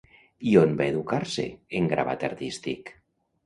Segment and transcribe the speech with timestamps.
[0.51, 1.47] I on va educar-se
[1.81, 2.95] en gravat artístic?